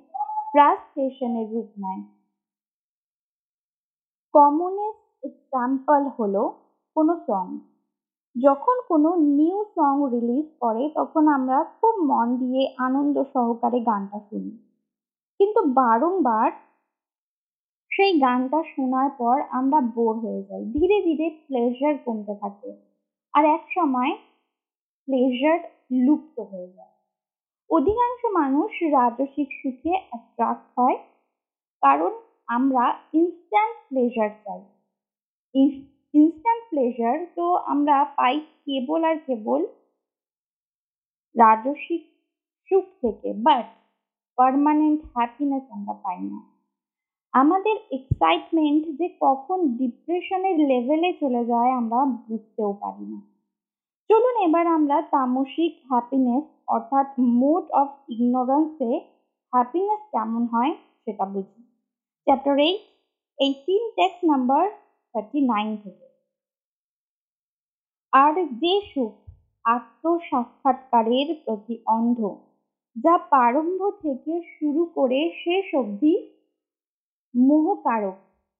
ফ্রাস্ট্রেশনের 0.51 1.47
রূপ 1.53 1.69
নেয়। 1.77 2.01
কমনেস্ট 4.33 5.05
এক্সাম্পল 5.23 6.01
হলো 6.17 6.43
কোনো 6.95 7.13
সং 7.27 7.45
যখন 8.35 8.75
কোনো 8.87 9.09
নিউ 9.37 9.59
সং 9.75 9.95
রিলিজ 10.13 10.47
করে, 10.59 10.83
তখন 10.95 11.23
আমরা 11.27 11.57
খুব 11.77 11.93
মন 12.11 12.27
দিয়ে 12.37 12.61
আনন্দ 12.77 13.15
সহকারে 13.33 13.79
গানটা 13.79 14.19
শুনি। 14.29 14.51
কিন্তু 15.41 15.61
বারংবার 15.73 16.51
সেই 17.91 18.19
গানটা 18.19 18.63
শোনার 18.75 19.09
পর 19.17 19.41
আমরা 19.51 19.79
বোর 19.95 20.13
হয়ে 20.19 20.43
যাই। 20.43 20.63
ধীরে 20.65 20.97
ধীরে 21.01 21.27
প্লেজার 21.47 21.95
কমতে 22.05 22.33
থাকে 22.35 22.69
আর 23.33 23.45
এক 23.45 23.63
সময় 23.71 24.11
প্লেজার 25.07 25.59
লুপ্ত 26.05 26.39
হয়ে 26.39 26.69
যায়। 26.77 26.93
অধিকাংশ 27.69 28.21
মানুষ 28.25 28.71
রাজসিক 28.91 29.49
সুখে 29.61 29.93
অ্যাট্রাক্ট 30.09 30.79
হয় 30.79 30.97
কারণ 31.83 32.11
আমরা 32.47 32.85
ইনস্ট্যান্ট 33.13 33.75
প্লেজার 33.89 34.29
চাই। 34.45 34.61
ইনস্ট্যান্ট 36.13 36.63
প্লেজার 36.69 37.25
তো 37.35 37.55
আমরা 37.55 38.05
পাই 38.15 38.35
কেবল 38.65 39.03
আর 39.03 39.17
কেবল 39.17 39.61
রাজসিক 41.35 42.03
সুখ 42.71 42.85
থেকে। 43.01 43.33
বাট 43.33 43.67
পারমানেন্ট 44.37 45.01
হ্যাপিনেস 45.13 45.63
আমরা 45.71 45.93
পাই 45.93 46.19
না। 46.21 46.39
আমাদের 47.33 47.75
এক্সাইটমেন্ট 47.91 48.83
যে 48.99 49.07
কখন 49.19 49.59
ডিপ্রেশনের 49.77 50.57
লেভেলে 50.69 51.13
চলে 51.13 51.45
যায় 51.45 51.71
আমরা 51.71 51.99
বুঝতেও 52.29 52.73
পারি 52.73 53.05
না। 53.05 53.19
চলুন 54.09 54.35
এবার 54.47 54.67
আমরা 54.67 55.01
তামসিক 55.01 55.73
হ্যাপিনেস 55.89 56.43
অর্থাৎ 56.67 57.07
মোড 57.19 57.65
অফ 57.71 57.89
ইগনোরেন্সে 58.09 58.91
হ্যাপিনেস 59.53 60.01
কেমন 60.11 60.43
হয় 60.45 60.73
সেটা 61.05 61.25
বুঝি। 61.25 61.61
Chapter 62.27 62.55
eight 62.59 62.81
eighteen 63.39 63.83
text 63.95 64.21
number 64.25 64.63
thirty 65.15 65.39
nine 65.41 65.77
থেকে। 65.77 66.07
আর 68.13 68.33
যে 68.61 68.81
সুখ 68.93 69.13
আত্মসাক্ষাৎকারের 69.65 71.27
প্রতি 71.45 71.75
অন্ধ 71.85 72.19
যা 72.95 73.15
প্রারম্ভ 73.17 73.81
থেকে 74.01 74.33
শুরু 74.59 74.85
করে 74.95 75.19
শেষ 75.43 75.67
অবধি 75.75 76.15
মোহকারক 77.33 78.17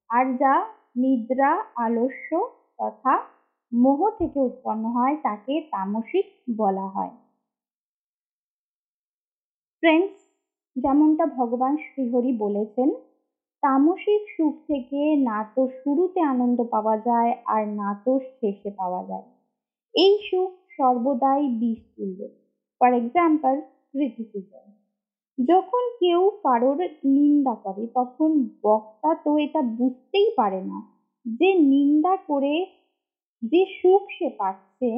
আর 0.09 0.25
যা 0.37 0.53
নিদ্রা, 0.95 1.51
আলস্য 1.75 2.29
তথা 2.77 3.13
মোহ 3.71 3.99
থেকে 4.09 4.39
উৎপন্ন 4.39 4.83
হয় 4.89 5.15
তাকে 5.23 5.53
তামসিক 5.71 6.25
বলা 6.57 6.87
হয়। 6.87 7.13
ফ্রেন্ডস 9.83 10.17
যেমনটা 10.75 11.25
ভগবান 11.37 11.73
শ্রীহরি 11.77 12.31
বলেছেন, 12.37 12.89
তামসিক 13.63 14.21
সুখ 14.35 14.53
থেকে 14.67 15.01
না 15.29 15.39
তো 15.55 15.61
শুরুতে 15.83 16.19
আনন্দ 16.23 16.59
পাওয়া 16.63 16.95
যায় 16.97 17.31
আর 17.45 17.63
না 17.67 17.89
তো 18.05 18.19
শেষে 18.37 18.71
পাওয়া 18.77 19.01
যায়। 19.03 19.25
এই 19.95 20.13
সুখ 20.29 20.51
সর্বদাই 20.77 21.41
বিষ 21.61 21.81
তুল্য 21.95 22.19
ফর 22.81 22.91
এক্সাম্পল 22.93 23.55
ক্রিটিসিজম 23.93 24.67
যখন 25.37 25.83
কেউ 25.99 26.21
কারোর 26.43 26.79
নিন্দা 27.05 27.55
করে, 27.55 27.87
তখন 27.95 28.29
বক্তা 28.63 29.15
তো 29.15 29.37
এটা 29.37 29.61
বুঝতেই 29.61 30.29
পারে 30.35 30.61
না 30.61 30.77
যে 31.25 31.49
নিন্দা 31.53 32.17
করে 32.27 32.65
যে 33.43 33.61
সুখ 33.81 34.01
সে 34.19 34.29
পাচ্ছে, 34.37 34.89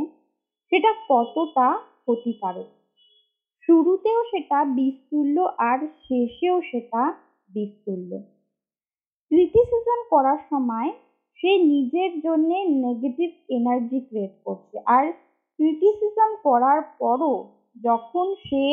সেটা 0.71 0.93
কতটা 1.09 1.67
ক্ষতিকারক। 2.01 2.69
শুরুতেও 3.61 4.23
সেটা 4.23 4.65
বিস্তুল্য 4.65 5.37
আর 5.57 5.79
শেষেও 6.03 6.61
সেটা 6.61 7.13
বিস্তুল্য। 7.49 8.11
ক্রিটিসিজম 9.31 9.99
করার 10.09 10.37
সময় 10.49 10.91
সে 11.39 11.57
নিজের 11.57 12.11
জন্য 12.19 12.49
নেগেটিভ 12.85 13.29
এনার্জি 13.49 13.99
ক্রিয়েট 13.99 14.35
করছে। 14.43 14.77
আর 14.85 15.11
ক্রিটিসিজম 15.59 16.35
করার 16.43 16.81
পরও 16.99 17.62
যখন 17.75 18.27
সে 18.45 18.65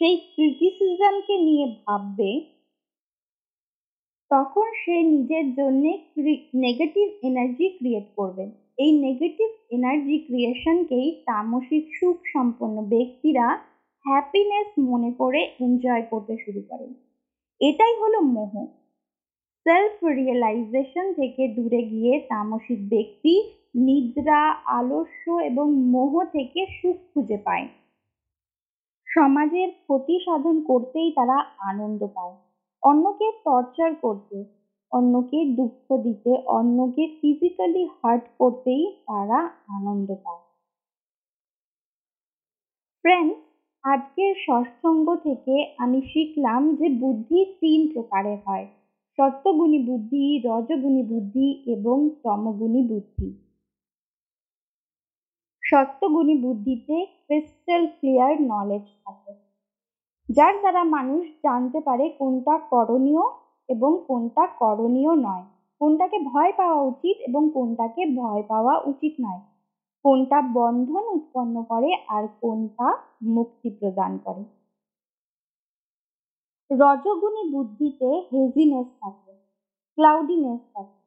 সেই 0.00 0.16
ক্রিটিসিজমকে 0.34 1.34
নিয়ে 1.38 1.66
ভাববে, 1.86 2.32
তখন 4.30 4.66
সে 4.84 5.02
নিজের 5.02 5.46
জন্য 5.54 5.84
নেগেটিভ 6.54 7.06
এনার্জি 7.22 7.68
ক্রিয়েট 7.68 8.04
করবে। 8.16 8.44
এই 8.78 8.92
নেগেটিভ 8.98 9.48
এনার্জি 9.70 10.18
ক্রিয়েশনকেই 10.18 11.22
তামসিক 11.26 11.84
সুখ 12.00 12.16
সম্পন্ন 12.32 12.76
ব্যক্তিরা 12.88 13.46
হ্যাপিনেস 14.04 14.68
মনে 14.78 15.10
করে 15.12 15.40
এনজয় 15.60 16.02
করতে 16.02 16.34
শুরু 16.44 16.60
করে। 16.68 16.86
এটাই 17.60 17.94
হলো 18.00 18.20
মোহ। 18.20 18.66
সেলফ 19.66 20.04
রিয়েলাইজেশন 20.04 21.12
থেকে 21.12 21.48
দূরে 21.48 21.82
গিয়ে 21.82 22.20
তামসিক 22.28 22.88
ব্যক্তি 22.88 23.34
নিদ্রা, 23.74 24.42
আলস্য 24.50 25.24
এবং 25.30 25.66
মোহ 25.72 26.12
থেকে 26.24 26.66
সুখ 26.66 26.96
খুঁজে 27.14 27.36
পায়। 27.36 27.68
সমাজের 29.16 29.68
ক্ষতি 29.70 30.20
সাধন 30.24 30.60
করতেই 30.60 31.12
তারা 31.12 31.38
আনন্দ 31.58 32.06
পায়। 32.14 32.34
অন্যকে 32.82 33.32
টর্চার 33.44 33.94
করতে, 33.94 34.44
অন্যকে 34.92 35.44
দুঃখ 35.44 35.96
দিতে, 35.96 36.30
অন্যকে 36.46 37.18
ফিজিক্যালি 37.20 37.84
হার্ট 37.84 38.24
করতেই 38.38 38.82
তারা 39.06 39.38
আনন্দ 39.68 40.14
পায়। 40.24 40.42
ফ্রেন্ডস 43.04 43.38
আজকের 43.84 44.34
সৎসঙ্গ 44.46 45.14
থেকে 45.14 45.74
আমি 45.78 46.00
শিখলাম 46.02 46.76
যে 46.76 46.88
বুদ্ধি 46.88 47.44
তিন 47.60 47.80
প্রকারের 47.94 48.38
হয়। 48.46 48.66
সত্যগুণী 49.18 49.78
বুদ্ধি, 49.78 50.42
রজগুণী 50.44 51.02
বুদ্ধি 51.02 51.48
এবং 51.66 52.10
তমগুণী 52.24 52.82
বুদ্ধি। 52.88 53.28
সত্যগুণী 55.62 56.34
বুদ্ধিতে 56.38 57.06
ক্রিস্টাল 57.32 57.86
ক্লিয়ার 57.86 58.34
নলেজ 58.42 58.82
থাকে, 59.04 59.32
যার 60.28 60.54
দ্বারা 60.58 60.84
মানুষ 60.84 61.26
জানতে 61.42 61.80
পারে 61.80 62.08
কোনটা 62.08 62.58
করণীয় 62.58 63.24
এবং 63.68 64.04
কোনটা 64.06 64.46
করণীয় 64.46 65.12
নয়। 65.16 65.44
কোনটাকে 65.80 66.18
ভয় 66.18 66.52
পাওয়া 66.56 66.82
উচিত 66.82 67.16
এবং 67.28 67.50
কোনটাকে 67.54 68.06
ভয় 68.06 68.42
পাওয়া 68.48 68.74
উচিত 68.78 69.12
নয়। 69.20 69.40
কোনটা 70.04 70.42
বন্ধন 70.42 71.04
উৎপন্ন 71.08 71.62
করে 71.62 71.90
আর 72.08 72.28
কোনটা 72.40 72.98
মুক্তি 73.22 73.70
প্রদান 73.70 74.18
করে। 74.18 74.44
রজগুণী 76.70 77.52
বুদ্ধিতে 77.52 78.08
হেজিনেস 78.32 78.86
থাকে 79.00 79.32
ক্লাউডিনেস 79.98 80.60
থাকে। 80.74 81.00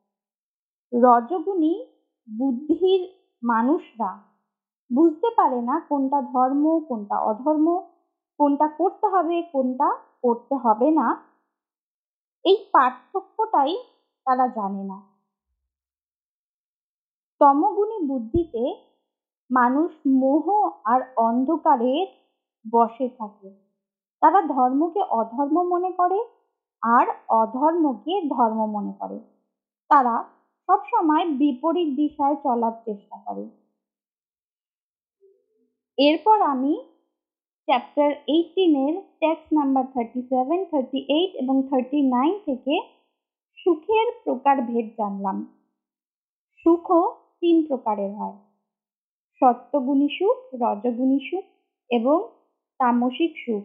রজগুণী 0.94 1.86
বুদ্ধির 2.30 3.02
মানুষরা 3.44 4.35
বুঝতে 4.92 5.30
পারে 5.38 5.62
না 5.62 5.80
কোনটা 5.90 6.22
ধর্ম, 6.22 6.80
কোনটা 6.80 7.18
অধর্ম, 7.20 7.82
কোনটা 8.40 8.68
করতে 8.68 9.08
হবে, 9.08 9.42
কোনটা 9.42 9.90
করতে 10.22 10.56
হবে 10.56 10.92
না। 10.92 11.08
এই 12.46 12.58
পার্থক্যটাই 12.72 13.78
তারা 14.26 14.48
জানে 14.48 14.84
না। 14.84 14.98
তমগুণী 17.42 17.98
বুদ্ধিতে 18.08 18.64
মানুষ 19.50 19.92
মোহ 20.08 20.46
আর 20.84 21.02
অন্ধকারের 21.16 22.08
বসে 22.72 23.10
থাকে। 23.10 23.50
তারা 24.22 24.42
ধর্মকে 24.42 25.02
অধর্ম 25.10 25.64
মনে 25.64 25.92
করে 25.92 26.20
আর 26.82 27.08
অধর্মকে 27.30 28.22
ধর্ম 28.22 28.66
মনে 28.66 28.94
করে। 29.00 29.20
তারা 29.90 30.24
সবসময় 30.70 31.26
বিপরীত 31.26 31.96
দিশায় 31.96 32.36
চলার 32.44 32.72
চেষ্টা 32.86 33.18
করে। 33.26 33.65
এরপর 35.98 36.38
আমি 36.42 36.74
chapter 37.68 38.10
এইটিনের 38.28 38.94
text 39.20 39.50
number 39.54 39.86
thirty 39.94 40.22
seven 40.22 40.60
thirty 40.72 41.00
eight 41.10 41.32
এবং 41.36 41.56
থার্টি 41.70 42.00
নাইন 42.16 42.34
থেকে 42.46 42.74
সুখের 43.58 44.08
প্রকারভেদ 44.24 44.86
জানলাম। 44.98 45.38
সুখও 46.66 47.04
তিন 47.40 47.58
প্রকারের 47.68 48.12
হয়। 48.12 48.38
সত্যগুণী 49.42 50.10
সুখ, 50.10 50.38
রজগুণী 50.54 51.20
সুখ 51.30 51.46
এবং 51.90 52.18
তামসিক 52.80 53.32
সুখ। 53.46 53.64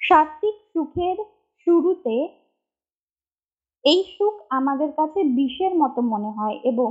সাত্বিক 0.00 0.56
সুখের 0.72 1.16
শুরুতে 1.66 2.16
এই 3.84 4.00
সুখ 4.18 4.34
আমাদের 4.50 4.90
কাছে 4.92 5.20
বিষের 5.36 5.72
মতো 5.74 6.00
মনে 6.02 6.30
হয় 6.30 6.56
এবং 6.64 6.90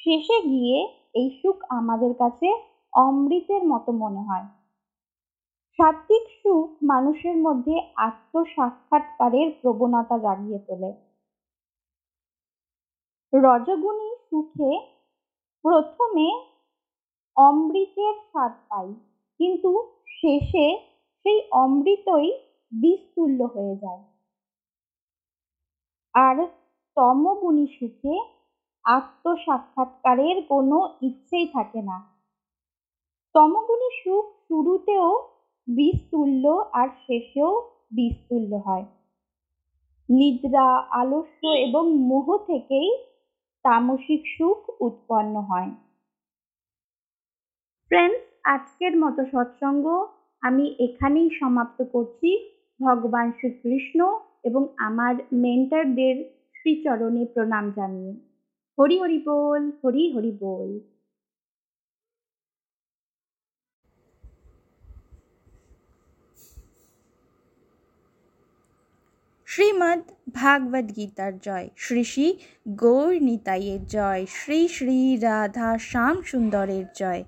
শেষে 0.00 0.38
গিয়ে 0.42 0.78
এই 1.16 1.28
সুখ 1.40 1.56
আমাদের 1.68 2.12
কাছে 2.14 2.48
অমৃতের 2.92 3.62
মতো 3.64 3.90
মনে 4.02 4.22
হয়। 4.28 4.46
সাত্বিক 5.78 6.24
সুখ 6.40 6.66
মানুষের 6.82 7.36
মধ্যে 7.36 7.74
আত্মসাক্ষাৎকারের 8.08 9.48
প্রবণতা 9.60 10.16
জাগিয়ে 10.18 10.58
তোলে। 10.58 10.90
রজগুণী 13.32 14.10
সুখে 14.28 14.72
প্রথমে 15.64 16.28
অমৃতের 17.36 18.14
স্বাদ 18.30 18.52
পাই, 18.68 18.88
কিন্তু 19.40 19.70
শেষে 20.18 20.66
সেই 21.24 21.38
অমৃতই 21.62 22.28
বিষতুল্য 22.72 23.40
হয়ে 23.54 23.74
যায়। 23.76 24.02
আর 26.14 26.36
তমগুণী 26.96 27.66
সুখে 27.76 28.14
আত্মসাক্ষাৎকারের 28.86 30.42
কোনো 30.48 30.88
ইচ্ছেই 31.02 31.46
থাকে 31.46 31.82
না। 31.82 31.98
তমগুণী 33.34 33.90
সুখ 34.04 34.24
শুরুতেও 34.48 35.08
বিষতুল্য 35.68 36.64
আর 36.72 36.88
শেষেও 37.06 37.70
বিষতুল্য 37.92 38.54
হয়। 38.56 38.84
নিদ্রা, 40.08 40.76
আলস্য 40.76 41.46
এবং 41.48 41.84
মোহ 41.94 42.36
থেকেই 42.36 42.96
তামসিক 43.64 44.22
সুখ 44.38 44.58
উৎপন্ন 44.80 45.40
হয়। 45.40 45.70
ফ্রেন্ডস, 47.90 48.22
আজকের 48.44 48.96
মতো 48.96 49.24
সৎসঙ্গ 49.24 49.86
আমি 50.42 50.76
এখানেই 50.78 51.30
সমাপ্ত 51.40 51.82
করছি। 51.92 52.30
ভগবান 52.80 53.32
শ্রীকৃষ্ণ 53.32 54.00
এবং 54.44 54.68
আমার 54.76 55.14
মেন্টারদের 55.32 56.16
শ্রীচরণে 56.54 57.24
প্রণাম 57.24 57.72
জানিয়ে। 57.76 58.25
হরি 58.78 58.98
হরি 58.98 59.18
বল, 59.18 59.70
হরি 59.84 60.12
হরি 60.12 60.32
বল। 60.40 60.80
শ্রীমদ্ 69.46 70.00
ভাগবত 70.32 70.96
গীতার 70.96 71.38
জয়। 71.38 71.68
শ্রী 71.76 72.04
শ্রী 72.04 72.38
গৌর 72.68 73.22
নিতাইয়ের 73.22 73.86
জয়। 73.86 74.26
শ্রী 74.26 74.68
শ্রী 74.68 75.16
রাধা 75.16 75.78
শ্যাম 75.78 76.22
সুন্দরের 76.22 76.84
জয়। 76.94 77.24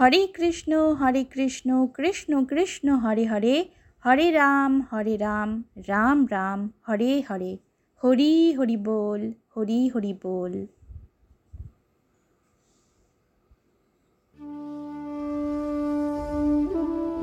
হরে 0.00 0.26
কৃষ্ণ 0.26 0.94
হরে 0.94 1.24
কৃষ্ণ 1.24 1.86
কৃষ্ণ 1.86 2.44
কৃষ্ণ, 2.44 2.88
হরে 2.88 3.24
হরে। 3.24 3.64
হরে 4.06 4.30
রাম 4.30 4.82
হরে 4.92 5.16
রাম 5.16 5.62
রাম 5.88 6.26
রাম, 6.30 6.70
হরে 6.88 7.22
হরে। 7.30 7.58
হরি 8.04 8.52
হরি 8.52 8.76
বল, 8.76 9.32
হরি 9.56 9.88
হরি 9.88 10.14
বল। 10.22 10.66